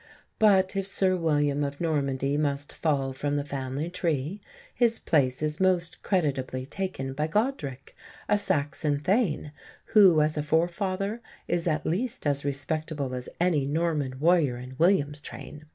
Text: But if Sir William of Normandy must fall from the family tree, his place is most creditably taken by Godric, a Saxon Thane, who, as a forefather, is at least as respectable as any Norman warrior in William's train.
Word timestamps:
But 0.39 0.75
if 0.75 0.87
Sir 0.87 1.15
William 1.15 1.63
of 1.63 1.79
Normandy 1.79 2.35
must 2.35 2.73
fall 2.73 3.13
from 3.13 3.35
the 3.35 3.45
family 3.45 3.87
tree, 3.87 4.41
his 4.73 4.97
place 4.97 5.43
is 5.43 5.59
most 5.59 6.01
creditably 6.01 6.65
taken 6.65 7.13
by 7.13 7.27
Godric, 7.27 7.95
a 8.27 8.35
Saxon 8.35 8.97
Thane, 9.01 9.51
who, 9.93 10.19
as 10.21 10.37
a 10.37 10.41
forefather, 10.41 11.21
is 11.47 11.67
at 11.67 11.85
least 11.85 12.25
as 12.25 12.43
respectable 12.43 13.13
as 13.13 13.29
any 13.39 13.67
Norman 13.67 14.19
warrior 14.19 14.57
in 14.57 14.73
William's 14.79 15.21
train. 15.21 15.65